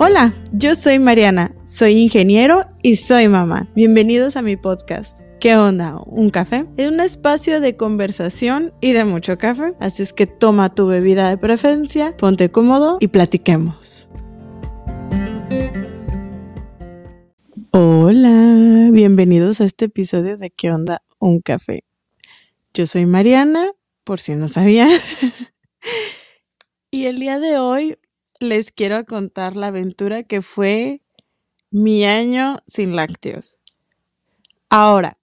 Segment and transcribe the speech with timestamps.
[0.00, 3.68] Hola, yo soy Mariana, soy ingeniero y soy mamá.
[3.74, 5.22] Bienvenidos a mi podcast.
[5.40, 5.96] ¿Qué onda?
[6.06, 6.66] ¿Un café?
[6.76, 11.28] Es un espacio de conversación y de mucho café, así es que toma tu bebida
[11.28, 14.08] de preferencia, ponte cómodo y platiquemos.
[17.72, 21.02] Hola, bienvenidos a este episodio de ¿Qué onda?
[21.18, 21.82] Un café.
[22.72, 23.72] Yo soy Mariana,
[24.04, 24.90] por si no sabían.
[26.92, 27.98] y el día de hoy
[28.40, 31.02] les quiero contar la aventura que fue
[31.70, 33.60] mi año sin lácteos.
[34.70, 35.18] Ahora,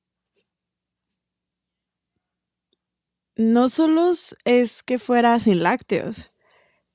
[3.35, 4.11] no solo
[4.45, 6.31] es que fuera sin lácteos,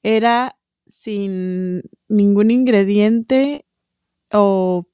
[0.03, 3.67] era sin ningún ingrediente
[4.33, 4.87] o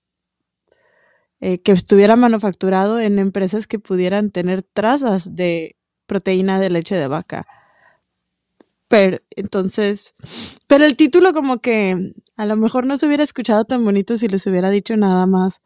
[1.40, 7.08] eh, que estuviera manufacturado en empresas que pudieran tener trazas de proteína de leche de
[7.08, 7.46] vaca.
[8.88, 10.14] Pero entonces,
[10.66, 14.28] pero el título como que a lo mejor no se hubiera escuchado tan bonito si
[14.28, 15.60] les hubiera dicho nada más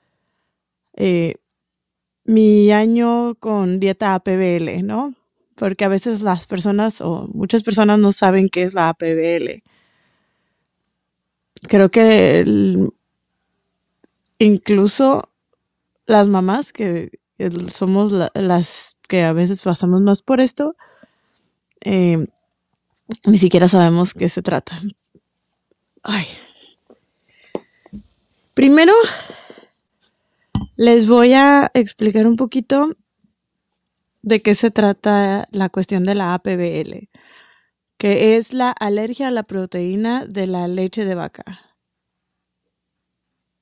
[0.95, 1.35] eh,
[2.25, 5.15] mi año con dieta APBL, ¿no?
[5.57, 9.63] Porque a veces las personas o muchas personas no saben qué es la APBL.
[11.69, 12.45] Creo que
[14.39, 15.31] incluso
[16.07, 17.11] las mamás que
[17.73, 20.77] somos las que a veces pasamos más por esto,
[21.83, 22.27] eh,
[23.25, 24.81] ni siquiera sabemos qué se trata.
[26.03, 26.27] Ay.
[28.55, 28.93] Primero,
[30.77, 32.97] les voy a explicar un poquito
[34.23, 37.09] de qué se trata la cuestión de la APBL,
[37.99, 41.45] que es la alergia a la proteína de la leche de vaca.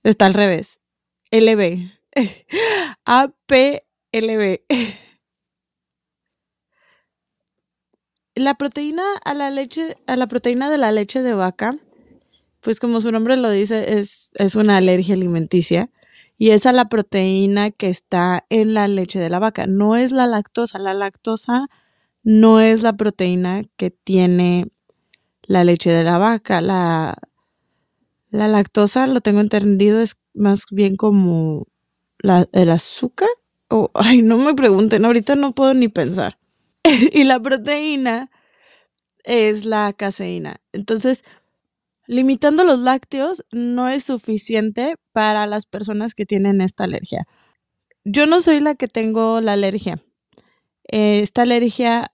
[0.03, 0.81] Está al revés.
[1.31, 1.91] LB.
[3.05, 4.61] APLB.
[8.39, 11.77] La proteína a la leche, a la proteína de la leche de vaca,
[12.61, 15.91] pues como su nombre lo dice, es, es una alergia alimenticia
[16.39, 19.67] y es a la proteína que está en la leche de la vaca.
[19.67, 20.79] No es la lactosa.
[20.79, 21.67] La lactosa
[22.23, 24.71] no es la proteína que tiene
[25.43, 26.61] la leche de la vaca.
[26.61, 27.19] La,
[28.31, 31.67] la lactosa, lo tengo entendido, es más bien como
[32.23, 33.31] el azúcar.
[33.69, 36.38] O, ay, no me pregunten, ahorita no puedo ni pensar.
[37.13, 38.31] y la proteína
[39.25, 40.61] es la caseína.
[40.73, 41.25] Entonces,
[42.07, 47.27] limitando los lácteos no es suficiente para las personas que tienen esta alergia.
[48.05, 50.01] Yo no soy la que tengo la alergia.
[50.85, 52.13] esta alergia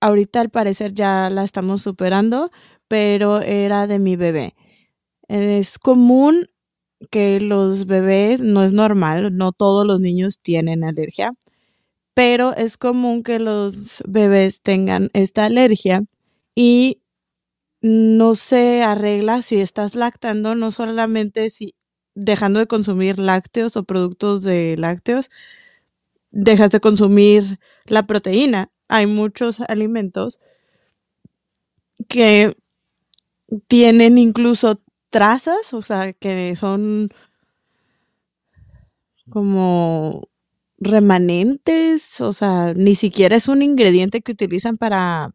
[0.00, 2.50] ahorita al parecer ya la estamos superando,
[2.88, 4.54] pero era de mi bebé.
[5.28, 6.48] Es común
[7.10, 11.32] que los bebés, no es normal, no todos los niños tienen alergia,
[12.16, 16.02] pero es común que los bebés tengan esta alergia
[16.54, 17.02] y
[17.82, 21.74] no se arregla si estás lactando, no solamente si
[22.14, 25.30] dejando de consumir lácteos o productos de lácteos,
[26.30, 28.70] dejas de consumir la proteína.
[28.88, 30.40] Hay muchos alimentos
[32.08, 32.56] que
[33.68, 37.10] tienen incluso trazas, o sea, que son
[39.30, 40.28] como
[40.78, 45.34] remanentes, o sea, ni siquiera es un ingrediente que utilizan para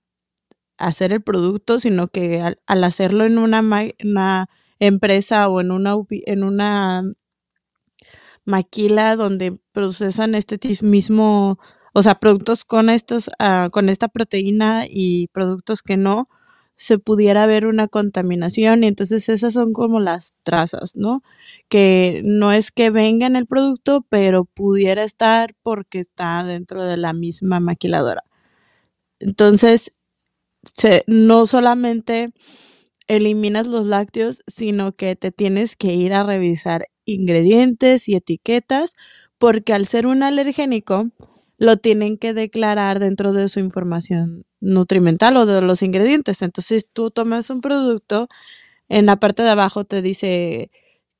[0.77, 3.61] hacer el producto, sino que al, hacerlo en una,
[4.03, 4.49] una,
[4.79, 7.03] empresa o en una, en una
[8.45, 11.59] maquila donde procesan este mismo,
[11.93, 16.29] o sea, productos con estos, ah, con esta proteína y productos que no,
[16.81, 21.21] se pudiera ver una contaminación y entonces esas son como las trazas, ¿no?
[21.69, 26.97] Que no es que venga en el producto, pero pudiera estar porque está dentro de
[26.97, 28.23] la misma maquiladora.
[29.19, 29.91] Entonces,
[31.05, 32.33] no solamente
[33.07, 38.93] eliminas los lácteos, sino que te tienes que ir a revisar ingredientes y etiquetas,
[39.37, 41.11] porque al ser un alergénico,
[41.61, 46.41] lo tienen que declarar dentro de su información nutrimental o de los ingredientes.
[46.41, 48.29] Entonces tú tomas un producto,
[48.89, 50.71] en la parte de abajo te dice,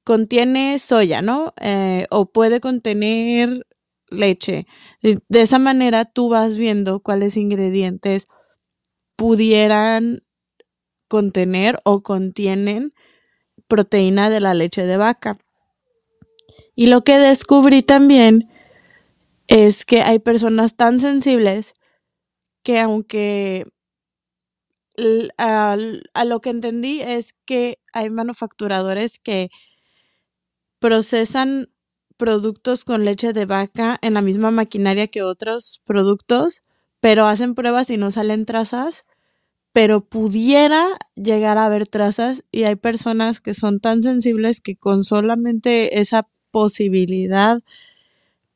[0.04, 1.54] contiene soya, ¿no?
[1.62, 3.68] Eh, o puede contener
[4.10, 4.66] leche.
[5.04, 8.26] De esa manera tú vas viendo cuáles ingredientes
[9.16, 10.24] pudieran
[11.08, 12.96] contener o contienen
[13.68, 15.38] proteína de la leche de vaca.
[16.74, 18.50] Y lo que descubrí también
[19.51, 21.74] es que hay personas tan sensibles
[22.63, 23.65] que aunque
[25.38, 25.75] a,
[26.25, 29.50] lo que entendí es que hay manufacturadores que
[30.80, 31.69] procesan
[32.15, 36.63] productos con leche de vaca en la misma maquinaria que otros productos,
[37.01, 39.01] pero hacen pruebas y no salen trazas,
[39.74, 45.03] pero pudiera llegar a haber trazas y hay personas que son tan sensibles que con
[45.03, 47.62] solamente esa posibilidad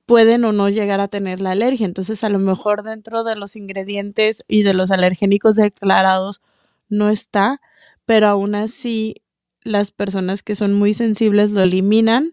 [0.05, 1.85] pueden o no llegar a tener la alergia.
[1.85, 6.41] Entonces, a lo mejor dentro de los ingredientes y de los alergénicos declarados
[6.89, 7.61] no está,
[8.05, 9.15] pero aún así
[9.63, 12.31] las personas que son muy sensibles lo eliminan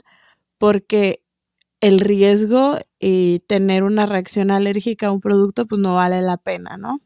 [0.58, 1.22] porque
[1.80, 6.76] el riesgo y tener una reacción alérgica a un producto pues no vale la pena,
[6.76, 7.00] ¿no?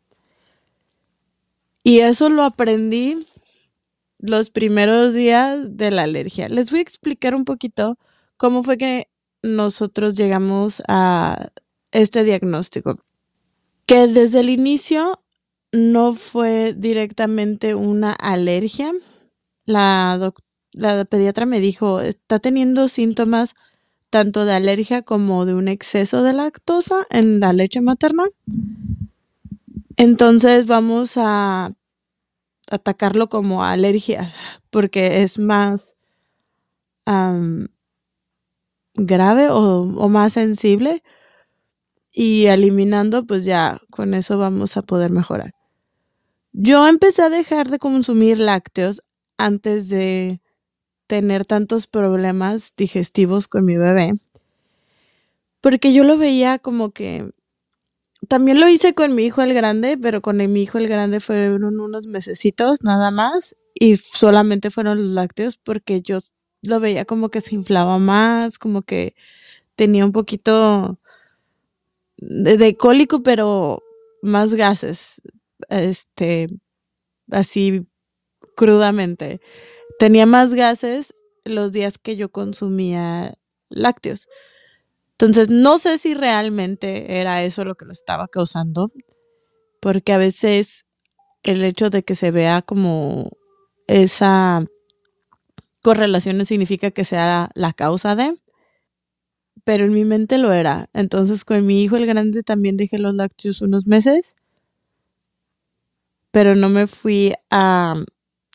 [1.82, 3.26] Y eso lo aprendí
[4.18, 6.48] los primeros días de la alergia.
[6.48, 7.96] Les voy a explicar un poquito
[8.36, 9.08] cómo fue que
[9.46, 11.48] nosotros llegamos a
[11.93, 13.00] este diagnóstico.
[13.87, 15.22] Que desde el inicio
[15.72, 18.93] no fue directamente una alergia.
[19.64, 20.32] La,
[20.72, 23.54] la pediatra me dijo, está teniendo síntomas
[24.10, 28.25] tanto de alergia como de un exceso de lactosa en la leche materna.
[29.96, 31.70] Entonces vamos a
[32.70, 34.32] atacarlo como alergia
[34.70, 35.94] porque es más
[38.96, 41.02] grave o, o más sensible
[42.12, 45.52] y eliminando pues ya con eso vamos a poder mejorar.
[46.52, 49.02] Yo empecé a dejar de consumir lácteos
[49.37, 50.40] antes de
[51.06, 54.14] tener tantos problemas digestivos con mi bebé
[55.66, 57.28] porque yo lo veía como que
[58.28, 61.64] también lo hice con mi hijo el grande, pero con mi hijo el grande fueron
[61.64, 66.19] unos mesecitos nada más y solamente fueron los lácteos porque yo
[66.62, 69.14] lo veía como que se inflaba más, como que
[69.76, 70.98] tenía un poquito
[72.16, 73.82] de, cólico, pero
[74.22, 75.20] más gases,
[75.68, 76.48] este,
[77.30, 77.86] así
[78.56, 79.40] crudamente.
[79.98, 81.14] Tenía más gases
[81.44, 83.38] los días que yo consumía
[83.68, 84.28] lácteos.
[85.12, 88.88] Entonces, no sé si realmente era eso lo que lo estaba causando,
[89.80, 90.84] porque a veces
[91.42, 93.30] el hecho de que se vea como
[93.86, 94.66] esa
[95.86, 98.34] correlación no significa que sea la causa de,
[99.62, 100.90] pero en mi mente lo era.
[100.92, 104.34] Entonces, con mi hijo el grande también dejé los lácteos unos meses,
[106.32, 108.02] pero no me fui a,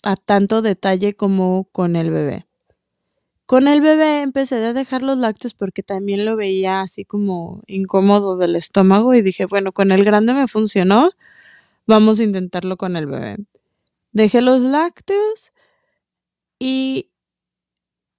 [0.03, 2.47] a tanto detalle como con el bebé.
[3.45, 8.35] Con el bebé empecé a dejar los lácteos porque también lo veía así como incómodo
[8.35, 11.11] del estómago y dije, bueno, con el grande me funcionó,
[11.87, 13.37] vamos a intentarlo con el bebé.
[14.11, 15.53] Dejé los lácteos
[16.59, 17.10] y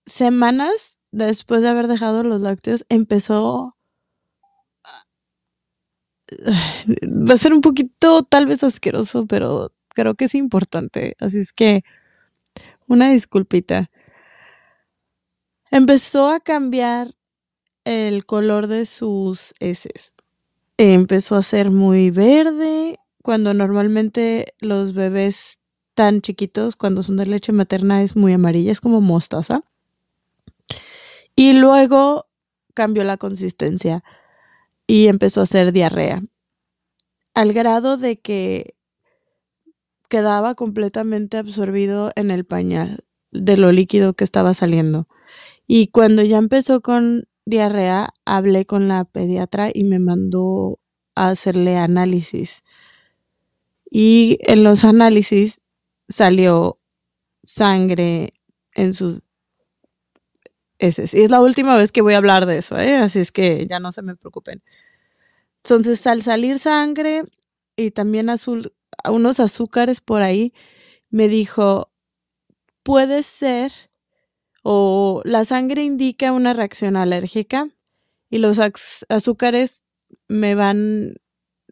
[0.06, 3.76] semanas después de haber dejado los lácteos empezó
[7.28, 11.16] va a ser un poquito tal vez asqueroso, pero creo que es importante.
[11.20, 11.82] Así es que
[12.86, 13.90] una disculpita
[15.70, 17.14] empezó a cambiar
[17.84, 20.14] el color de sus heces.
[20.78, 25.60] Empezó a ser muy verde, cuando normalmente los bebés
[25.94, 29.62] tan chiquitos, cuando son de leche materna, es muy amarilla, es como mostaza.
[31.36, 32.26] Y luego
[32.74, 34.04] cambió la consistencia
[34.86, 36.22] y empezó a hacer diarrea,
[37.34, 38.74] al grado de que
[40.08, 45.08] quedaba completamente absorbido en el pañal de lo líquido que estaba saliendo.
[45.66, 50.78] Y cuando ya empezó con diarrea, hablé con la pediatra y me mandó
[51.14, 52.62] a hacerle análisis.
[53.90, 55.60] Y en los análisis
[56.08, 56.78] salió
[57.42, 58.34] sangre
[58.74, 59.31] en sus
[60.88, 62.96] es la última vez que voy a hablar de eso, ¿eh?
[62.96, 64.62] así es que ya no se me preocupen.
[65.64, 67.22] Entonces, al salir sangre
[67.76, 68.74] y también azul,
[69.08, 70.52] unos azúcares por ahí,
[71.10, 71.92] me dijo,
[72.82, 73.72] puede ser
[74.62, 77.68] o la sangre indica una reacción alérgica
[78.30, 78.58] y los
[79.08, 79.84] azúcares
[80.28, 81.14] me van,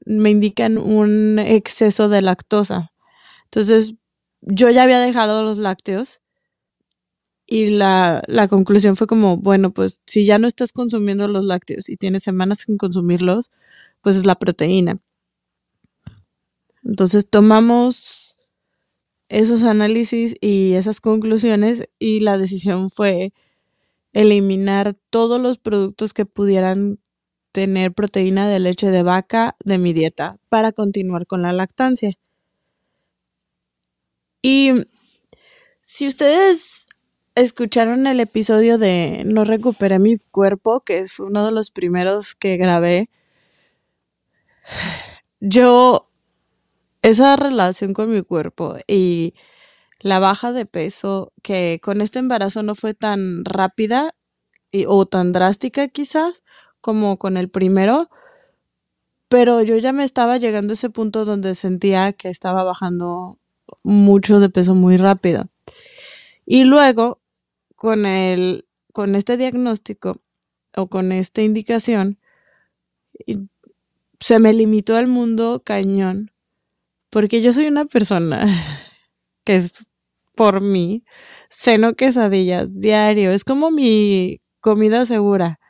[0.05, 2.93] me indican un exceso de lactosa.
[3.45, 3.95] Entonces,
[4.41, 6.20] yo ya había dejado los lácteos
[7.51, 11.89] y la, la conclusión fue como, bueno, pues si ya no estás consumiendo los lácteos
[11.89, 13.51] y tienes semanas sin consumirlos,
[14.03, 15.01] pues es la proteína.
[16.85, 18.37] Entonces tomamos
[19.29, 23.33] esos análisis y esas conclusiones y la decisión fue
[24.13, 27.01] eliminar todos los productos que pudieran
[27.51, 32.13] tener proteína de leche de vaca de mi dieta para continuar con la lactancia.
[34.41, 34.73] Y
[35.83, 36.87] si ustedes
[37.35, 42.57] escucharon el episodio de No recuperé mi cuerpo, que fue uno de los primeros que
[42.57, 43.11] grabé,
[45.41, 46.09] yo
[47.03, 49.35] esa relación con mi cuerpo y
[50.01, 54.15] la baja de peso, que con este embarazo no fue tan rápida
[54.73, 56.45] y, o tan drástica quizás
[56.81, 58.09] como con el primero,
[59.29, 63.39] pero yo ya me estaba llegando a ese punto donde sentía que estaba bajando
[63.83, 65.49] mucho de peso muy rápido.
[66.53, 67.23] Y luego,
[67.77, 70.21] con el, con este diagnóstico
[70.75, 72.19] o con esta indicación,
[74.19, 76.33] se me limitó el mundo cañón.
[77.09, 78.49] Porque yo soy una persona
[79.45, 79.87] que es
[80.35, 81.05] por mí,
[81.51, 83.31] ceno quesadillas diario.
[83.31, 85.61] Es como mi comida segura.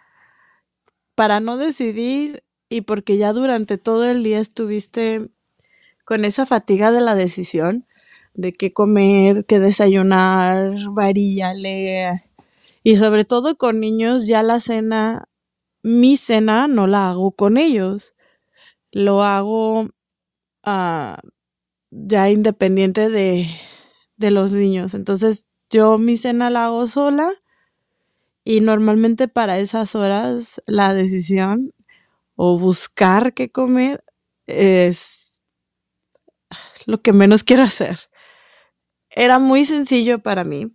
[1.15, 5.29] Para no decidir y porque ya durante todo el día estuviste
[6.07, 7.87] con esa fatiga de la decisión
[8.35, 12.25] de qué comer, qué desayunar, varíale.
[12.83, 15.29] Y sobre todo con niños, ya la cena,
[15.83, 18.15] mi cena no la hago con ellos.
[18.93, 19.83] Lo hago
[20.67, 21.17] uh,
[21.91, 23.49] ya independiente de,
[24.17, 24.95] de los niños.
[24.95, 27.31] Entonces, yo mi cena la hago sola
[28.45, 31.73] y normalmente para esas horas la decisión
[32.37, 34.03] o buscar qué comer
[34.47, 35.43] es
[36.87, 38.10] lo que menos quiero hacer.
[39.11, 40.73] Era muy sencillo para mí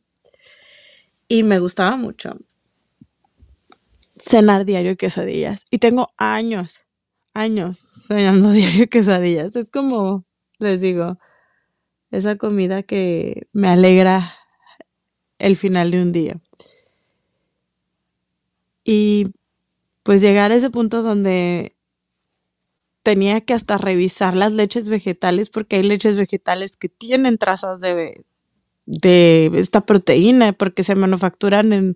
[1.28, 2.38] y me gustaba mucho
[4.18, 5.66] cenar diario quesadillas.
[5.72, 6.82] Y tengo años,
[7.34, 9.56] años cenando diario quesadillas.
[9.56, 10.26] Es como,
[10.60, 11.18] les digo,
[12.12, 14.34] esa comida que me alegra
[15.40, 16.42] el final de un día.
[18.84, 19.32] Y
[20.04, 21.75] pues llegar a ese punto donde
[23.06, 28.26] tenía que hasta revisar las leches vegetales porque hay leches vegetales que tienen trazas de,
[28.88, 31.96] de esta proteína porque se manufacturan en,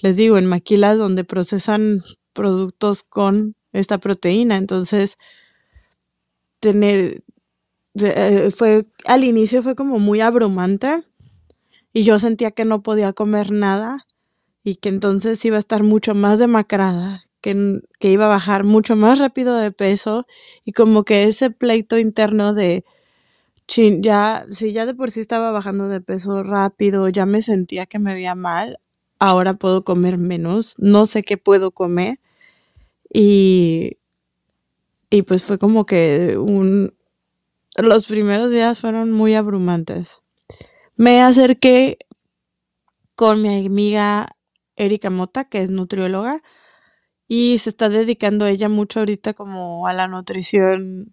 [0.00, 4.56] les digo, en maquilas donde procesan productos con esta proteína.
[4.56, 5.18] Entonces,
[6.58, 7.22] tener,
[7.94, 11.04] eh, fue, al inicio fue como muy abrumante
[11.92, 14.04] y yo sentía que no podía comer nada
[14.64, 19.18] y que entonces iba a estar mucho más demacrada, que, iba a bajar mucho más
[19.18, 20.26] rápido de peso
[20.64, 22.84] y como que ese pleito interno de,
[24.00, 27.98] ya, si ya de por sí estaba bajando de peso rápido, ya me sentía que
[27.98, 28.78] me veía mal,
[29.18, 32.20] ahora puedo comer menos, no sé qué puedo comer
[33.12, 33.98] y,
[35.10, 36.94] y pues fue como que un,
[37.76, 40.18] los primeros días fueron muy abrumantes.
[40.96, 41.98] Me acerqué
[43.14, 44.36] con mi amiga
[44.76, 46.42] Erika Mota, que es nutrióloga,
[47.28, 51.12] y se está dedicando ella mucho ahorita como a la nutrición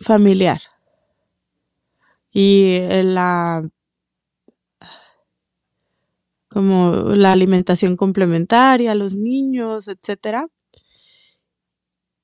[0.00, 0.60] familiar
[2.32, 3.62] y la
[6.48, 10.48] como la alimentación complementaria los niños, etcétera.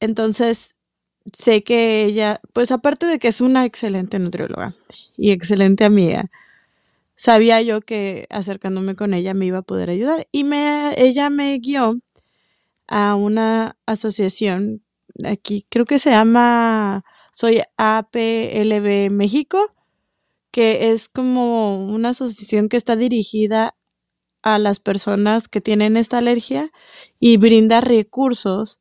[0.00, 0.75] Entonces,
[1.33, 4.75] sé que ella, pues aparte de que es una excelente nutrióloga
[5.16, 6.30] y excelente amiga,
[7.16, 11.59] sabía yo que acercándome con ella me iba a poder ayudar y me, ella me
[11.59, 12.00] guió
[12.88, 14.83] a una asociación
[15.25, 19.59] aquí, creo que se llama Soy APLB México,
[20.50, 23.75] que es como una asociación que está dirigida
[24.43, 26.71] a las personas que tienen esta alergia
[27.21, 28.81] y brinda recursos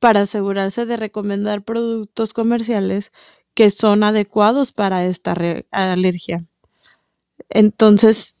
[0.00, 3.12] para asegurarse de recomendar productos comerciales
[3.54, 5.34] que son adecuados para esta
[5.70, 6.46] alergia.
[7.50, 8.36] Entonces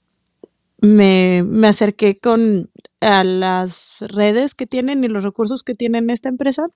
[0.82, 2.70] me, me acerqué con
[3.00, 6.68] a las redes que tienen y los recursos que tienen esta empresa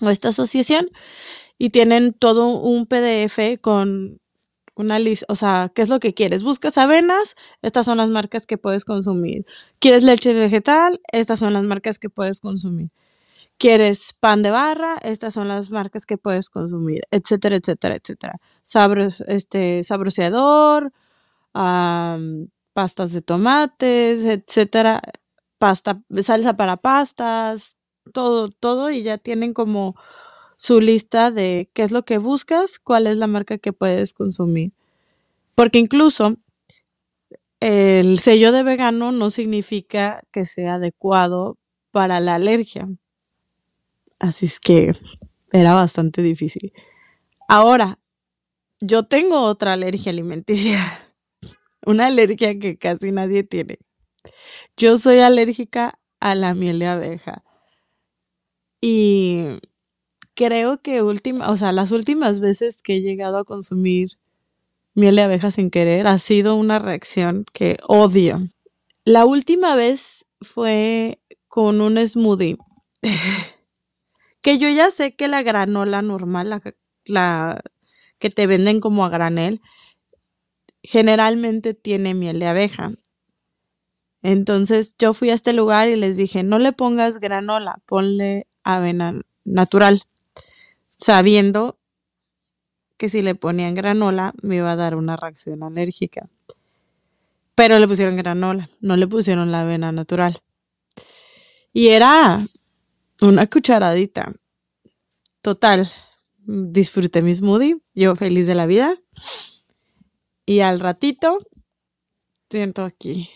[0.00, 0.90] o esta asociación
[1.58, 4.20] y tienen todo un PDF con
[4.76, 6.44] una lista, o sea, ¿qué es lo que quieres?
[6.44, 7.34] ¿Buscas avenas?
[7.62, 9.44] Estas son las marcas que puedes consumir.
[9.80, 11.00] ¿Quieres leche vegetal?
[11.12, 12.90] Estas son las marcas que puedes consumir.
[13.58, 14.98] ¿Quieres pan de barra?
[15.02, 18.40] Estas son las marcas que puedes consumir, etcétera, etcétera, etcétera.
[18.64, 20.92] Sabros, este, sabroseador,
[22.78, 25.02] pastas de tomates, etcétera,
[25.58, 27.76] pasta, salsa para pastas,
[28.12, 29.96] todo, todo, y ya tienen como
[30.56, 34.70] su lista de qué es lo que buscas, cuál es la marca que puedes consumir.
[35.56, 36.36] Porque incluso
[37.58, 41.58] el sello de vegano no significa que sea adecuado
[41.90, 42.88] para la alergia.
[44.20, 44.92] Así es que
[45.50, 46.72] era bastante difícil.
[47.48, 47.98] Ahora,
[48.80, 50.78] yo tengo otra alergia alimenticia.
[51.88, 53.78] Una alergia que casi nadie tiene.
[54.76, 57.42] Yo soy alérgica a la miel de abeja.
[58.82, 59.58] Y
[60.34, 64.18] creo que última, o sea, las últimas veces que he llegado a consumir
[64.92, 68.46] miel de abeja sin querer ha sido una reacción que odio.
[69.06, 72.58] La última vez fue con un smoothie.
[74.42, 76.62] que yo ya sé que la granola normal, la,
[77.06, 77.62] la
[78.18, 79.62] que te venden como a granel,
[80.82, 82.92] generalmente tiene miel de abeja.
[84.22, 89.20] Entonces yo fui a este lugar y les dije, no le pongas granola, ponle avena
[89.44, 90.02] natural,
[90.96, 91.78] sabiendo
[92.96, 96.28] que si le ponían granola me iba a dar una reacción alérgica.
[97.54, 100.42] Pero le pusieron granola, no le pusieron la avena natural.
[101.72, 102.46] Y era
[103.20, 104.32] una cucharadita.
[105.42, 105.90] Total,
[106.38, 108.94] disfruté mi smoothie, yo feliz de la vida.
[110.48, 111.36] Y al ratito,
[112.48, 113.28] siento aquí,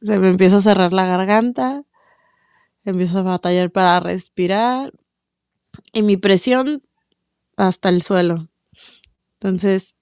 [0.00, 1.84] se me empieza a cerrar la garganta,
[2.84, 4.92] empiezo a batallar para respirar
[5.92, 6.82] y mi presión
[7.56, 8.48] hasta el suelo.
[9.34, 9.96] Entonces,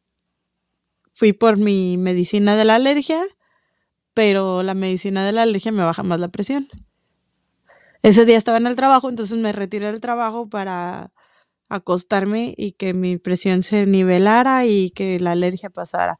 [1.12, 3.22] fui por mi medicina de la alergia,
[4.14, 6.68] pero la medicina de la alergia me baja más la presión.
[8.00, 11.12] Ese día estaba en el trabajo, entonces me retiré del trabajo para
[11.68, 16.18] acostarme y que mi presión se nivelara y que la alergia pasara.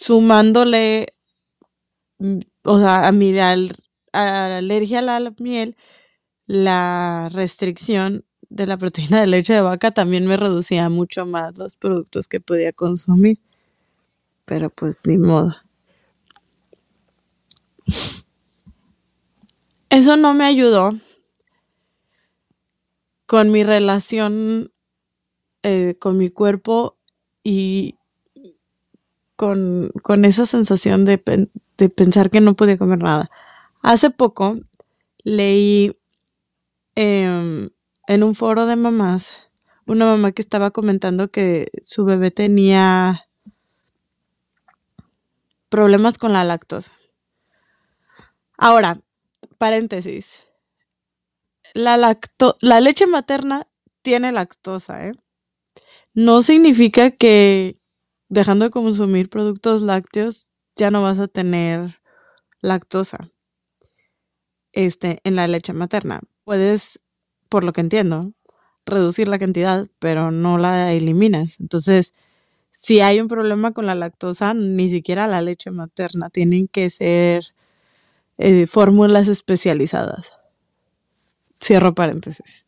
[0.00, 1.08] Sumándole,
[2.64, 5.76] o sea, a mi a la alergia a la miel,
[6.46, 11.76] la restricción de la proteína de leche de vaca también me reducía mucho más los
[11.76, 13.40] productos que podía consumir.
[14.46, 15.54] Pero pues ni modo.
[19.90, 20.94] Eso no me ayudó
[23.26, 24.72] con mi relación
[25.62, 26.96] eh, con mi cuerpo
[27.44, 27.96] y
[29.40, 33.24] con, esa sensación de, pensar que no podía comer nada.
[33.80, 34.58] Hace poco
[35.24, 35.96] leí
[36.94, 37.70] em,
[38.06, 39.50] en un foro de mamás
[39.86, 43.26] una mamá que estaba comentando que su bebé tenía
[45.68, 46.92] problemas con la lactosa.
[48.58, 49.00] Ahora,
[49.58, 50.46] paréntesis.
[51.72, 53.66] La, lacto la leche materna
[54.02, 55.12] tiene lactosa, ¿eh?
[56.14, 57.79] No significa que
[58.30, 60.46] dejando de consumir productos lácteos
[60.76, 62.00] ya no vas a tener
[62.62, 63.30] lactosa
[64.72, 66.20] este, en la leche materna.
[66.44, 67.00] Puedes,
[67.48, 68.32] por lo que entiendo,
[68.86, 71.60] reducir la cantidad, pero no la eliminas.
[71.60, 72.14] Entonces,
[72.70, 76.30] si hay un problema con la lactosa, ni siquiera la leche materna.
[76.30, 77.44] Tienen que ser
[78.38, 80.32] eh, fórmulas especializadas.
[81.62, 82.64] Cierro paréntesis.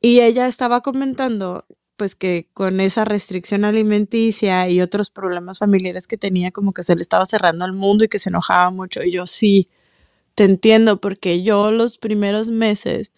[0.00, 1.64] Y ella estaba comentando,
[1.96, 6.96] pues que con esa restricción alimenticia y otros problemas familiares que tenía, como que se
[6.96, 9.02] le estaba cerrando el mundo y que se enojaba mucho.
[9.02, 9.68] Y yo sí,
[10.34, 13.12] te entiendo, porque yo los primeros meses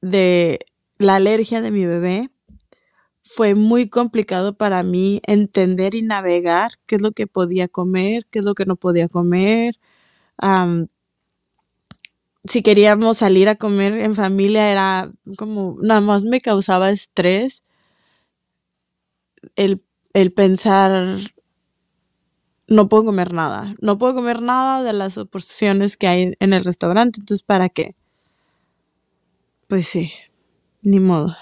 [0.00, 0.60] de
[0.98, 2.30] la alergia de mi bebé,
[3.30, 8.38] fue muy complicado para mí entender y navegar qué es lo que podía comer, qué
[8.38, 9.78] es lo que no podía comer.
[12.44, 17.62] Si queríamos salir a comer en familia era como, nada más me causaba estrés
[19.56, 19.82] el,
[20.14, 21.18] el pensar,
[22.66, 26.64] no puedo comer nada, no puedo comer nada de las porciones que hay en el
[26.64, 27.94] restaurante, entonces ¿para qué?
[29.68, 30.12] Pues sí,
[30.82, 31.36] ni modo.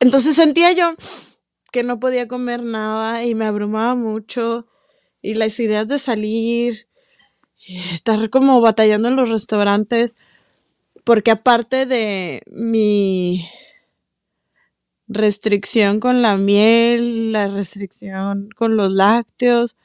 [0.00, 0.94] Entonces sentía yo
[1.72, 4.66] que no podía comer nada y me abrumaba mucho
[5.22, 6.88] y las ideas de salir,
[7.66, 10.14] estar como batallando en los restaurantes,
[11.04, 13.46] porque aparte de mi
[15.06, 19.76] restricción con la miel, la restricción con los lácteos,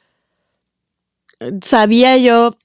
[1.62, 2.56] sabía yo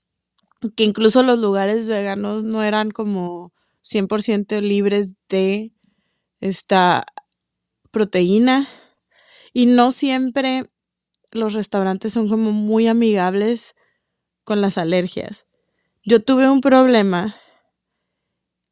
[0.75, 5.71] que incluso los lugares veganos no eran como 100% libres de
[6.41, 7.05] esta
[7.91, 8.67] proteína.
[9.53, 10.69] Y no siempre
[11.31, 13.75] los restaurantes son como muy amigables
[14.45, 15.45] con las alergias.
[16.05, 17.35] Yo tuve un problema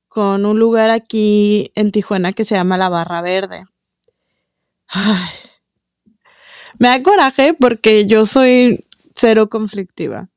[0.07, 3.65] con un lugar aquí en Tijuana que se llama La Barra Verde.
[6.79, 10.29] me da coraje porque yo soy cero conflictiva,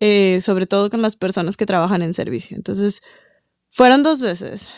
[0.00, 2.56] eh, sobre todo con las personas que trabajan en servicio.
[2.56, 3.00] Entonces,
[3.70, 4.68] fueron dos veces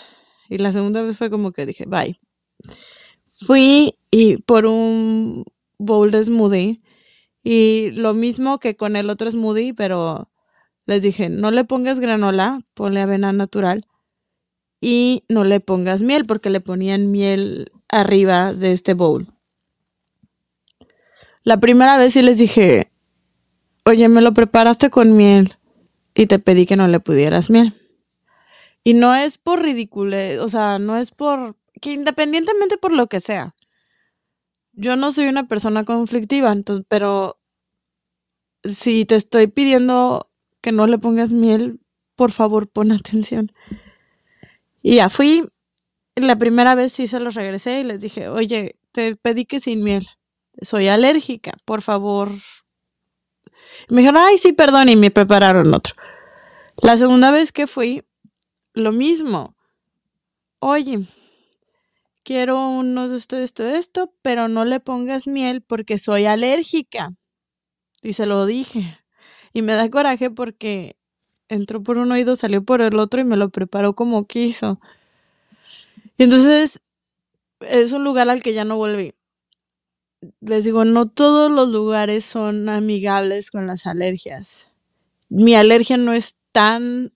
[0.51, 2.21] y la segunda vez fue como que dije, bye.
[3.27, 5.45] Fui y por un
[5.79, 6.83] bowl de smoothie
[7.45, 10.31] y lo mismo que con el otro smoothie, pero
[10.87, 13.87] les dije, no le pongas granola, ponle avena natural
[14.81, 19.29] y no le pongas miel porque le ponían miel arriba de este bowl.
[21.43, 22.91] La primera vez sí les dije,
[23.85, 25.57] oye, me lo preparaste con miel
[26.15, 27.75] y te pedí que no le pudieras miel.
[28.83, 33.21] Y no es por ridículo, o sea, no es por que independientemente por lo que
[33.21, 33.55] sea,
[34.77, 37.39] yo no soy una persona conflictiva, entonces, pero
[38.65, 40.29] si te estoy pidiendo
[40.61, 41.81] que no le pongas miel,
[42.17, 43.53] por favor pon atención.
[44.83, 45.49] Y ya fui,
[46.15, 49.83] la primera vez sí se los regresé y les dije, oye, te pedí que sin
[49.83, 50.09] miel,
[50.63, 52.29] soy alérgica, por favor.
[53.89, 55.95] me dijeron, ay, sí, perdón, y me prepararon otro.
[56.83, 58.05] La segunda vez que fui,
[58.75, 59.55] lo mismo.
[60.59, 61.07] Oye,
[62.25, 67.15] quiero unos de esto, esto, esto, pero no le pongas miel porque soy alérgica.
[68.03, 68.99] Y se lo dije.
[69.53, 70.97] Y me da coraje porque
[71.49, 74.81] entró por un oído, salió por el otro y me lo preparó como quiso.
[76.17, 76.81] Y entonces
[77.61, 79.15] es un lugar al que ya no volví.
[80.41, 84.69] Les digo, no todos los lugares son amigables con las alergias.
[85.29, 87.13] Mi alergia no es tan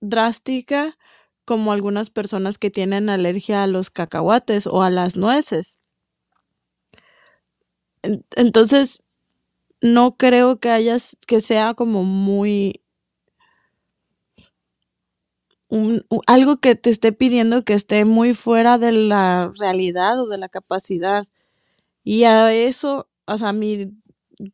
[0.00, 0.98] drástica
[1.44, 5.78] como algunas personas que tienen alergia a los cacahuates o a las nueces.
[8.36, 9.02] Entonces,
[9.82, 12.82] no creo que hayas, que sea como muy
[16.26, 20.48] algo que te esté pidiendo que esté muy fuera de la realidad o de la
[20.48, 21.24] capacidad.
[22.04, 23.92] Y a eso, o sea, mi,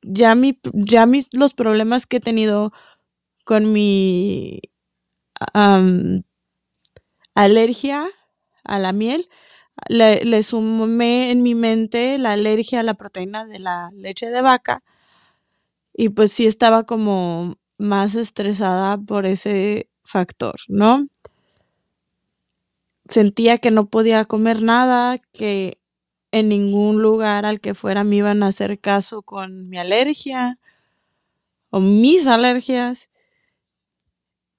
[0.02, 2.72] ya mi, ya mis, los problemas que he tenido
[3.44, 4.60] con mi
[7.36, 8.08] alergia
[8.64, 9.28] a la miel,
[9.88, 14.82] le, sumé en mi mente la alergia a la proteína de la leche de vaca
[15.94, 21.06] y pues sí estaba como más estresada por ese factor, ¿no?
[23.08, 25.78] Sentía que no podía comer nada, que
[26.32, 30.58] en ningún lugar al que fuera me iban a hacer caso con mi alergia
[31.70, 33.08] o mis alergias.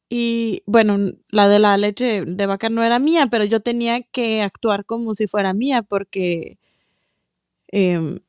[0.10, 0.98] Y bueno,
[1.32, 5.15] la de la leche de vaca no era mía, pero yo tenía que actuar como
[5.15, 6.58] si fuera mía porque
[7.67, 8.20] em,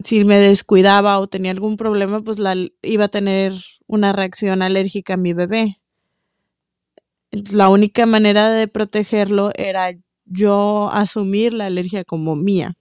[0.00, 3.52] si me descuidaba o tenía algún problema, pues la, iba a tener
[3.86, 5.80] una reacción alérgica a mi bebé.
[7.30, 9.92] La única manera de protegerlo era
[10.24, 12.76] yo asumir la alergia como mía.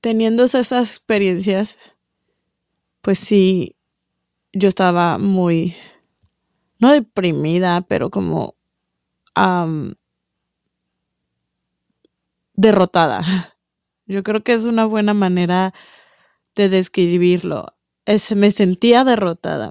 [0.00, 1.78] Teniendo esas experiencias,
[3.04, 3.76] pues sí,
[4.54, 5.76] yo estaba muy,
[6.78, 8.56] no deprimida, pero como
[12.54, 13.20] derrotada.
[14.06, 15.74] Yo creo que es una buena manera
[16.54, 17.74] de describirlo.
[18.04, 19.70] Es, me sentía derrotada.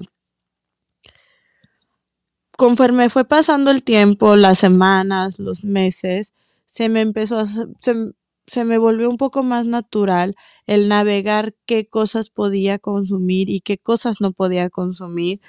[2.56, 6.32] Conforme fue pasando el tiempo, las semanas, los meses,
[6.66, 8.12] se me empezó a, se,
[8.46, 13.78] se me volvió un poco más natural el navegar qué cosas podía consumir y qué
[13.78, 15.40] cosas no podía consumir.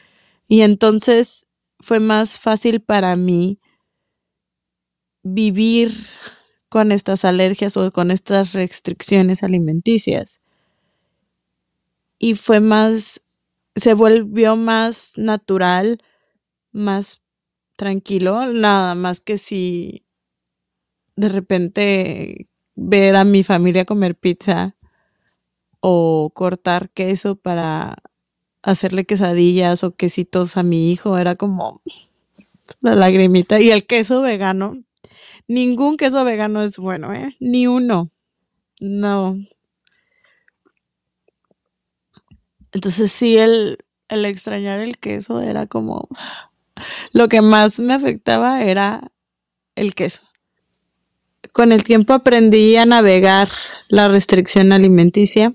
[0.48, 1.48] Y entonces
[1.80, 3.60] fue más fácil para mí
[5.24, 5.92] vivir
[6.70, 10.40] con estas alergias o con estas restricciones alimenticias.
[12.20, 13.22] Y fue más,
[13.76, 16.02] se volvió más natural,
[16.72, 17.22] más
[17.78, 20.06] tranquilo, nada más que si
[21.16, 24.76] de repente ver a mi familia comer pizza
[25.80, 27.96] o cortar queso para
[28.64, 31.82] hacerle quesadillas o quesitos a mi hijo, era como
[32.82, 33.60] la lagrimita.
[33.60, 34.86] Y el queso vegano,
[35.48, 37.36] Ningún queso vegano es bueno, ¿eh?
[37.40, 38.12] Ni uno.
[38.82, 39.38] No.
[42.72, 43.78] Entonces sí, el,
[44.10, 46.10] el extrañar el queso era como...
[47.14, 49.12] Lo que más me afectaba era
[49.76, 50.24] el queso.
[51.52, 53.50] Con el tiempo aprendí a navegar
[53.88, 55.54] la restricción alimenticia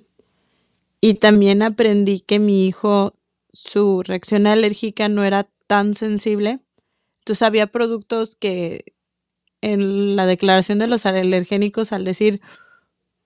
[1.01, 3.15] y también aprendí que mi hijo,
[3.53, 6.61] su reacción alérgica no era tan sensible.
[7.21, 8.85] Entonces había productos que
[9.63, 12.41] en la declaración de los alergénicos al decir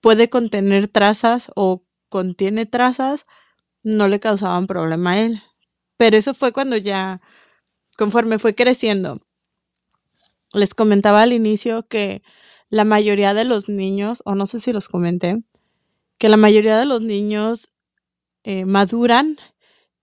[0.00, 3.24] puede contener trazas o contiene trazas,
[3.82, 5.42] no le causaban problema a él.
[5.96, 7.20] Pero eso fue cuando ya,
[7.96, 9.20] conforme fue creciendo.
[10.52, 12.22] Les comentaba al inicio que
[12.74, 15.40] la mayoría de los niños, o no sé si los comenté,
[16.18, 17.70] que la mayoría de los niños
[18.42, 19.38] eh, maduran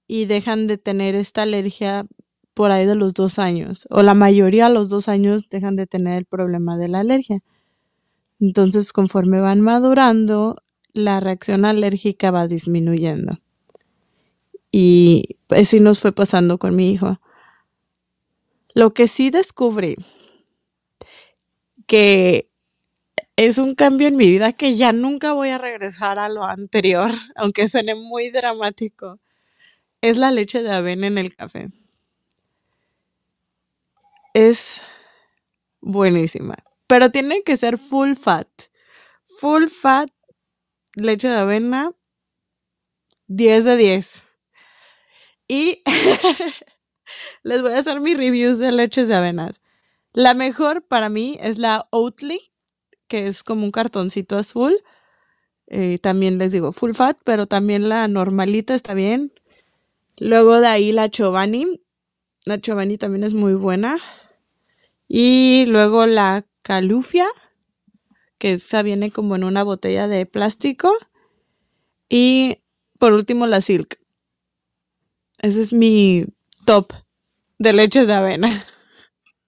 [0.07, 2.05] y dejan de tener esta alergia
[2.53, 5.85] por ahí de los dos años, o la mayoría a los dos años dejan de
[5.85, 7.43] tener el problema de la alergia.
[8.39, 10.55] Entonces, conforme van madurando,
[10.93, 13.39] la reacción alérgica va disminuyendo.
[14.71, 17.19] Y así nos fue pasando con mi hijo.
[18.73, 19.97] Lo que sí descubrí
[21.85, 22.50] que
[23.35, 27.11] es un cambio en mi vida que ya nunca voy a regresar a lo anterior,
[27.35, 29.19] aunque suene muy dramático,
[30.01, 31.69] es la leche de avena en el café
[34.33, 34.81] es
[35.81, 36.55] buenísima.
[36.87, 38.47] Pero tiene que ser full fat.
[39.39, 40.09] Full fat,
[40.95, 41.91] leche de avena,
[43.27, 44.27] 10 de 10.
[45.47, 45.83] Y
[47.43, 49.61] les voy a hacer mis reviews de leches de avenas.
[50.13, 52.50] La mejor para mí es la Oatly,
[53.11, 54.81] que es como un cartoncito azul.
[55.67, 59.33] Eh, también les digo full fat, pero también la normalita está bien.
[60.15, 61.81] Luego de ahí la Chobani.
[62.45, 63.97] La Chobani también es muy buena.
[65.09, 67.27] Y luego la Calufia,
[68.37, 70.93] que esa viene como en una botella de plástico.
[72.07, 72.59] Y
[72.97, 73.99] por último la Silk.
[75.41, 76.27] Ese es mi
[76.63, 76.93] top
[77.59, 78.65] de leches de avena.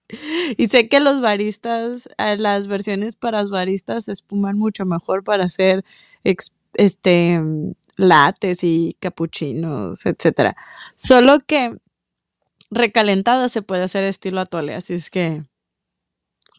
[0.56, 5.24] Y sé que los baristas, eh, las versiones para los baristas se espuman mucho mejor
[5.24, 5.84] para hacer
[6.74, 7.40] este
[7.96, 10.56] lates y capuchinos, etcétera.
[10.96, 11.76] Solo que
[12.70, 15.44] recalentada se puede hacer estilo atole, así es que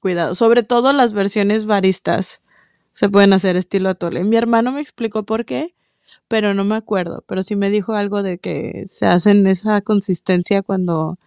[0.02, 0.36] cuidado.
[0.36, 2.42] Sobre todo las versiones baristas
[2.92, 4.24] se pueden hacer estilo atole.
[4.24, 5.76] Mi hermano me explicó por qué,
[6.28, 7.24] pero no me acuerdo.
[7.28, 11.18] Pero sí me dijo algo de que se hacen esa consistencia cuando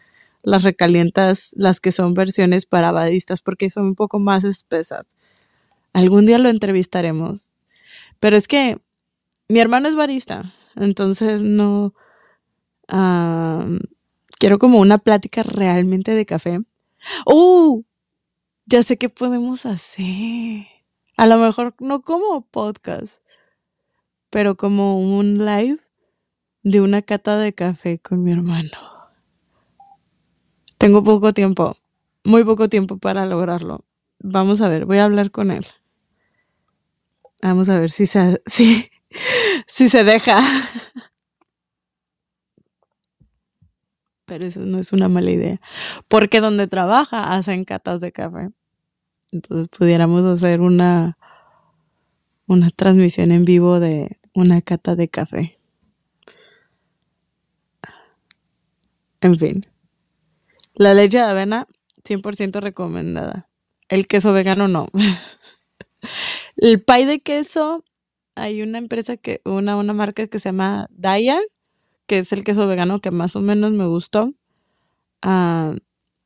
[0.42, 5.04] las recalientas, las que son versiones para baristas, porque son un poco más espesas.
[5.92, 7.50] Algún día lo entrevistaremos.
[8.20, 8.80] Pero es que
[9.48, 11.94] mi hermano es barista, entonces no
[14.38, 16.60] quiero como una plática realmente de café.
[17.26, 17.84] ¡Oh!
[18.66, 20.66] Ya sé qué podemos hacer.
[21.16, 23.22] A lo mejor no como podcast,
[24.30, 25.78] pero como un live
[26.62, 28.87] de una cata de café con mi hermano.
[30.78, 31.76] Tengo poco tiempo,
[32.24, 33.84] muy poco tiempo para lograrlo.
[34.20, 35.66] Vamos a ver, voy a hablar con él.
[37.42, 38.88] Vamos a ver si se, si,
[39.66, 40.40] si se deja.
[44.24, 45.60] Pero eso no es una mala idea.
[46.06, 48.48] Porque donde trabaja hacen catas de café.
[49.32, 51.18] Entonces pudiéramos hacer una,
[52.46, 55.58] una transmisión en vivo de una cata de café.
[59.20, 59.66] En fin.
[60.78, 61.66] La leche de avena,
[62.04, 63.48] 100% recomendada.
[63.88, 64.86] El queso vegano no.
[66.56, 67.84] El pay de queso,
[68.36, 71.40] hay una empresa que, una, una marca que se llama Daya,
[72.06, 74.34] que es el queso vegano que más o menos me gustó.
[75.20, 75.74] Ah,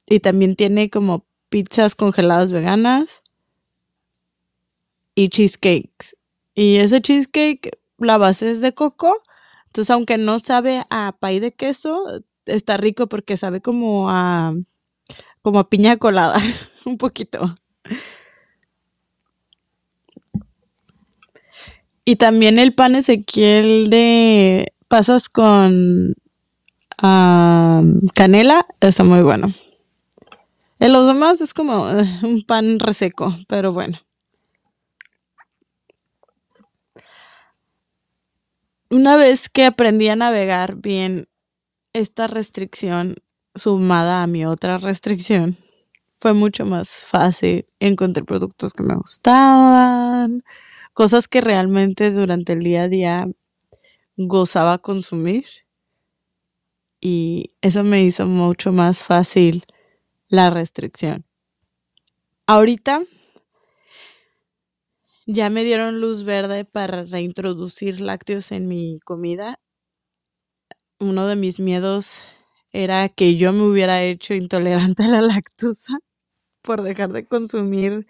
[0.07, 3.23] y también tiene como pizzas congeladas veganas
[5.15, 6.15] y cheesecakes.
[6.55, 9.17] Y ese cheesecake, la base es de coco.
[9.69, 14.55] Entonces, aunque no sabe a pay de queso, está rico porque sabe como a
[15.43, 16.39] como a piña colada,
[16.85, 17.57] un poquito.
[22.05, 26.15] Y también el pan Ezequiel de pasas con
[28.15, 29.53] canela está muy bueno.
[30.79, 33.99] En los demás es como eh, un pan reseco, pero bueno.
[38.91, 41.29] Una vez que aprendí a navegar bien
[41.93, 43.17] esta restricción
[43.55, 45.57] sumada a mi otra restricción,
[46.19, 47.67] fue mucho más fácil.
[47.81, 50.45] Encontré productos que me gustaban,
[50.93, 53.27] cosas que realmente durante el día a día
[54.17, 55.45] gozaba consumir.
[57.01, 59.65] Y eso me hizo mucho más fácil
[60.29, 61.25] la restricción.
[62.47, 63.03] Ahorita
[65.27, 69.59] ya me dieron luz verde para reintroducir lácteos en mi comida.
[71.03, 72.21] Uno de mis miedos
[72.73, 75.99] era que yo me hubiera hecho intolerante a la lactosa
[76.63, 78.07] por dejar de consumir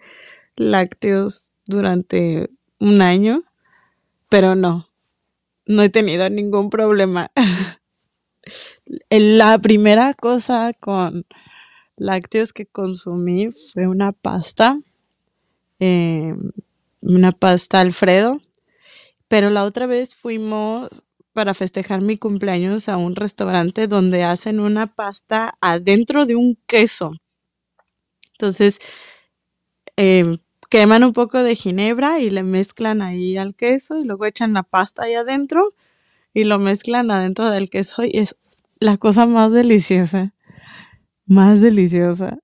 [0.55, 3.45] lácteos durante un año,
[4.29, 4.91] pero no,
[5.65, 7.31] no he tenido ningún problema.
[9.09, 11.25] La primera cosa con
[11.95, 14.77] lácteos que consumí fue una pasta,
[15.79, 16.51] em,
[17.01, 18.39] una pasta Alfredo,
[19.27, 21.03] pero la otra vez fuimos
[21.33, 27.11] para festejar mi cumpleaños a un restaurante donde hacen una pasta adentro de un queso.
[28.33, 28.79] Entonces,
[29.97, 30.23] eh,
[30.69, 34.63] queman un poco de ginebra y le mezclan ahí al queso y luego echan la
[34.63, 35.75] pasta ahí adentro
[36.33, 38.37] y lo mezclan adentro del queso y es
[38.79, 40.33] la cosa más deliciosa,
[41.25, 42.39] más deliciosa.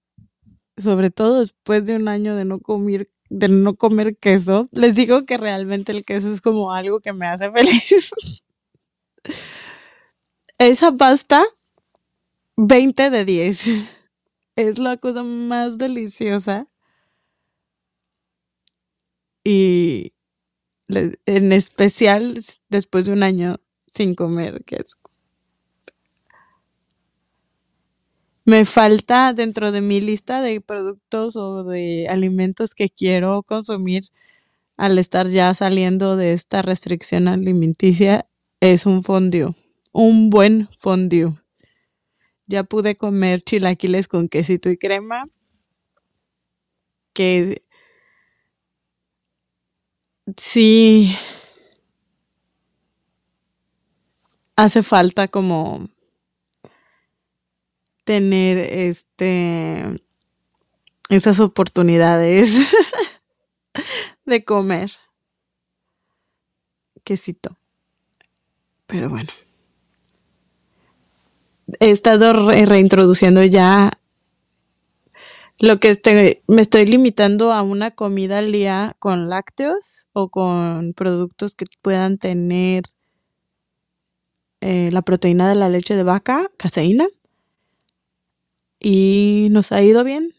[0.77, 4.69] Sobre todo después de un año de no comer, de no comer queso.
[4.71, 8.11] Les digo que realmente el queso es como algo que me hace feliz.
[10.57, 11.45] Esa pasta,
[12.57, 13.67] 20 de 10.
[14.55, 16.67] Es la cosa más deliciosa
[19.43, 20.13] y
[21.25, 22.37] en especial
[22.69, 23.57] después de un año
[23.93, 24.63] sin comer.
[28.45, 34.05] Me falta dentro de mi lista de productos o de alimentos que quiero consumir
[34.77, 38.28] al estar ya saliendo de esta restricción alimenticia
[38.61, 39.53] es un fondue,
[39.91, 41.33] un buen fondue.
[42.47, 45.25] Ya pude comer chilaquiles con quesito y crema,
[47.13, 47.61] que
[50.37, 51.15] Sí.
[54.55, 55.89] hace falta como
[58.03, 60.01] tener este
[61.09, 62.51] esas oportunidades
[64.25, 64.91] de comer
[67.03, 67.57] quesito.
[68.89, 69.29] Pero bueno.
[71.79, 73.91] He estado reintroduciendo ya
[75.59, 80.93] lo que este, me estoy limitando a una comida al día con lácteos o con
[80.93, 82.83] productos que puedan tener
[84.61, 87.05] eh, la proteína de la leche de vaca, caseína.
[88.79, 90.33] Y nos ha ido bien.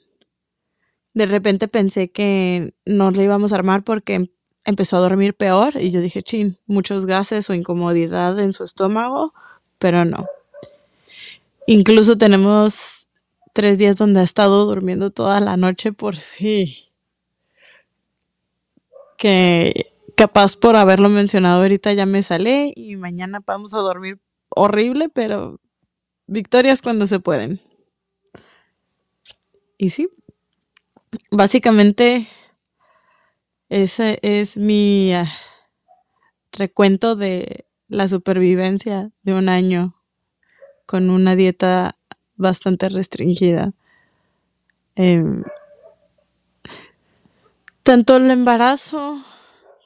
[1.15, 4.33] De repente pensé que no le íbamos a armar porque
[4.71, 9.35] empezó a dormir peor y yo dije, chin, muchos gases o incomodidad en su estómago,
[9.79, 10.27] pero no.
[11.67, 13.07] Incluso tenemos
[13.53, 16.69] tres días donde ha estado durmiendo toda la noche por fin.
[19.17, 25.09] Que capaz por haberlo mencionado ahorita ya me sale y mañana vamos a dormir horrible,
[25.09, 25.61] pero
[26.27, 27.61] victorias cuando se pueden.
[29.79, 30.09] Y sí,
[31.31, 32.27] básicamente
[33.71, 35.33] ese es mi ah,
[36.53, 39.97] recuento de la supervivencia de un año
[40.87, 41.97] con una dieta
[42.37, 43.73] bastante restringida.
[44.97, 45.45] Em,
[47.85, 49.23] tanto el embarazo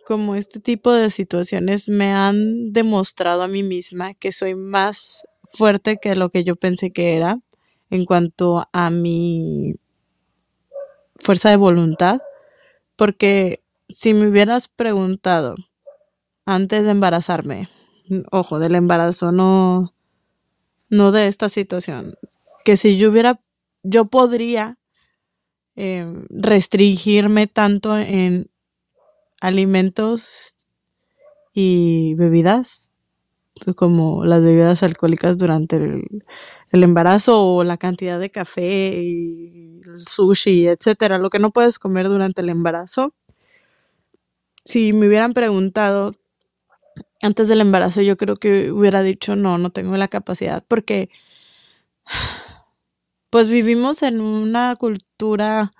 [0.06, 5.98] como este tipo de situaciones me han demostrado a mí misma que soy más fuerte
[5.98, 7.38] que lo que yo pensé que era
[7.90, 9.74] en cuanto a mi
[11.16, 12.20] fuerza de voluntad,
[12.96, 13.63] porque
[13.94, 15.54] si me hubieras preguntado
[16.44, 17.68] antes de embarazarme,
[18.32, 19.94] ojo, del embarazo, no,
[20.90, 22.16] no de esta situación,
[22.64, 23.40] que si yo hubiera,
[23.84, 24.78] yo podría
[25.76, 28.50] em, restringirme tanto en
[29.40, 30.56] alimentos
[31.52, 32.90] y bebidas,
[33.76, 36.02] como las bebidas alcohólicas durante el,
[36.70, 41.78] el embarazo o la cantidad de café y el sushi, etcétera, lo que no puedes
[41.78, 43.14] comer durante el embarazo
[44.64, 46.12] si me hubieran preguntado
[47.22, 51.08] antes del embarazo, yo creo que hubiera dicho no, no tengo la capacidad, porque
[53.30, 55.70] pues vivimos en una cultura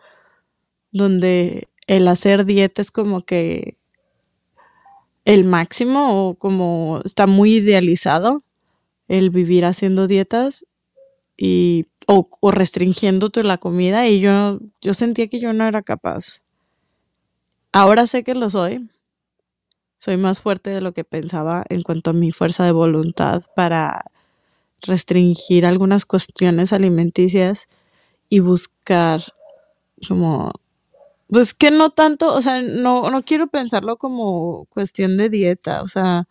[0.90, 3.76] donde el hacer dieta es como que
[5.24, 8.44] el máximo o como está muy idealizado
[9.08, 10.66] el vivir haciendo dietas
[11.36, 16.43] y o, o restringiéndote la comida y yo yo sentía que yo no era capaz.
[17.74, 18.88] Ahora sé que lo soy.
[19.98, 24.12] Soy más fuerte de lo que pensaba en cuanto a mi fuerza de voluntad para
[24.80, 27.66] restringir algunas cuestiones alimenticias
[28.28, 29.22] y buscar
[30.06, 30.52] como
[31.28, 35.88] pues que no tanto, o sea, no, no quiero pensarlo como cuestión de dieta, o
[35.88, 36.28] sea,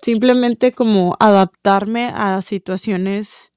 [0.00, 3.50] simplemente como adaptarme a situaciones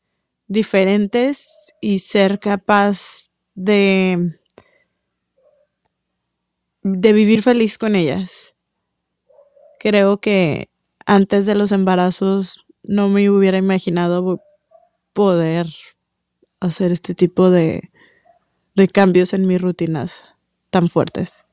[0.50, 4.41] diferentes y ser capaz de
[6.84, 8.56] de vivir feliz con ellas.
[9.80, 10.70] Creo que
[11.06, 14.42] antes de los embarazos no me hubiera imaginado
[15.14, 15.68] poder
[16.60, 17.92] hacer este tipo de,
[18.76, 20.18] de cambios en mis rutinas
[20.70, 21.48] tan fuertes.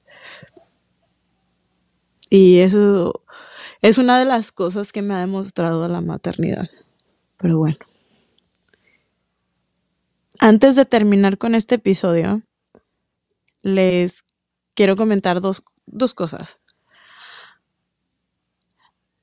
[2.31, 3.25] Y eso
[3.81, 6.69] es una de las cosas que me ha demostrado la maternidad.
[7.39, 7.79] Pero bueno.
[10.41, 12.43] Antes de terminar con este episodio,
[13.63, 14.25] les
[14.79, 15.65] quiero comentar dos,
[16.15, 16.61] cosas.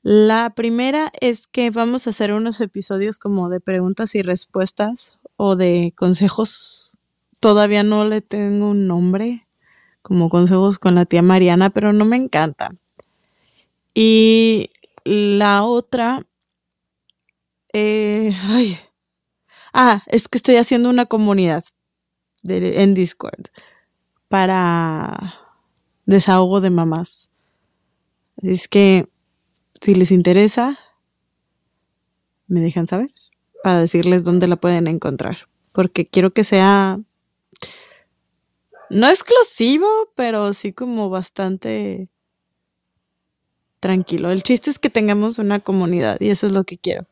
[0.01, 5.55] La primera es que vamos a hacer unos episodios como de preguntas y respuestas o
[5.55, 6.97] de consejos.
[7.39, 9.47] Todavía no le tengo un nombre,
[10.01, 12.75] como consejos con la tía Mariana, pero no me encanta.
[13.93, 14.71] Y
[15.05, 16.27] la otra,
[17.71, 18.35] eh,
[19.73, 21.63] ah, es que estoy haciendo una comunidad
[22.43, 23.47] en Discord
[24.27, 25.44] para
[26.05, 27.29] desahogo de mamás.
[28.37, 29.07] Así es que
[29.81, 30.77] si les interesa,
[32.47, 33.11] me dejan saber
[33.63, 35.47] para decirles dónde la pueden encontrar.
[35.71, 36.99] Porque quiero que sea
[38.89, 42.09] no exclusivo, pero sí como bastante
[43.79, 44.31] tranquilo.
[44.31, 47.05] El chiste es que tengamos una comunidad y eso es lo que quiero.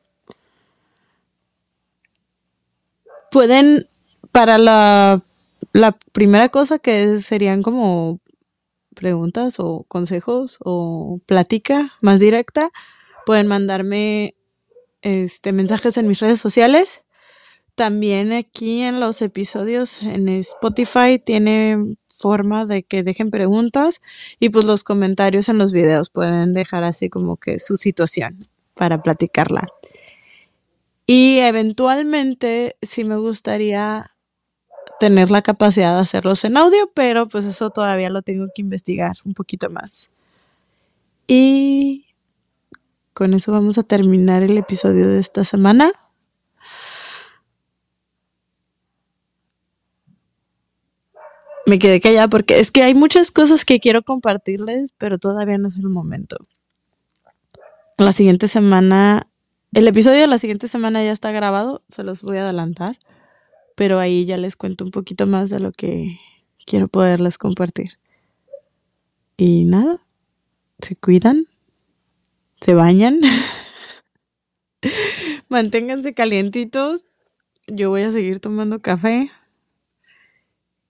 [3.32, 3.88] Pueden,
[4.32, 5.24] para la,
[5.72, 8.20] la primera cosa que serían como
[8.94, 12.70] preguntas o consejos o plática más directa,
[13.26, 14.36] pueden mandarme
[15.02, 17.02] este, mensajes en mis redes sociales.
[17.76, 24.00] También aquí en los episodios en Spotify tiene forma de que dejen preguntas
[24.40, 28.40] y pues los comentarios en los videos pueden dejar así como que su situación.
[28.76, 29.68] para platicarla.
[31.06, 34.13] Y eventualmente sí me gustaría
[35.00, 39.16] tener la capacidad de hacerlos en audio, pero pues eso todavía lo tengo que investigar
[39.26, 40.10] un poquito más.
[41.28, 42.06] Y
[43.14, 45.92] con eso vamos a terminar el episodio de esta semana.
[51.66, 55.70] Me quedé callada porque es que hay muchas cosas que quiero compartirles, pero todavía no
[55.70, 56.38] es el momento.
[57.98, 59.28] La siguiente semana,
[59.72, 62.98] el episodio de la siguiente semana ya está grabado, se los voy a adelantar,
[63.76, 66.20] pero ahí ya les cuento un poquito más de lo que
[66.66, 68.00] quiero poderles compartir.
[69.38, 70.02] Y nada,
[70.80, 71.48] se cuidan,
[72.62, 73.20] se bañan,
[75.50, 77.06] manténganse calientitos.
[77.68, 79.32] Yo voy a seguir tomando café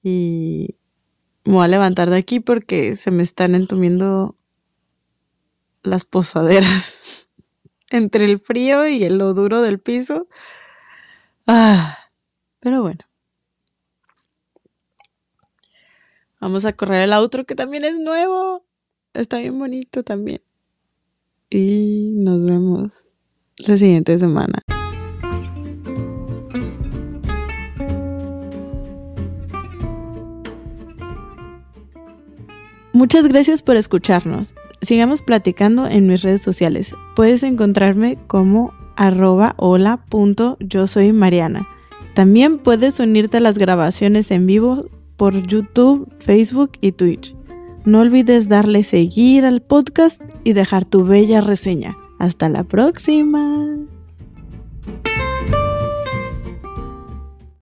[0.02, 0.76] y
[1.46, 4.36] me voy a levantar de aquí porque se me están entumiendo
[5.84, 7.30] las posaderas
[7.90, 10.28] entre el frío y lo duro del piso.
[11.46, 11.98] Ah,
[12.64, 13.02] pero bueno.
[16.40, 18.64] Vamos a correr el outro que también es nuevo.
[19.14, 20.42] Está bien bonito también.
[21.50, 23.06] Y nos vemos
[23.68, 24.64] la siguiente semana.
[32.94, 34.56] Muchas gracias por escucharnos.
[34.82, 36.94] Sigamos platicando en mis redes sociales.
[37.16, 40.06] Puedes encontrarme como arroba hola
[40.60, 41.68] yo soy Mariana.
[42.14, 44.86] También puedes unirte a las grabaciones en vivo
[45.18, 47.36] por YouTube, Facebook y Twitch.
[47.86, 51.98] No olvides darle seguir al podcast y dejar tu bella reseña.
[52.20, 53.83] Hasta la próxima.